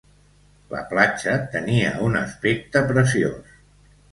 La 0.71 0.79
platja 0.93 1.35
tenia 1.57 1.91
un 2.07 2.17
aspecte 2.23 2.85
preciós. 2.93 3.57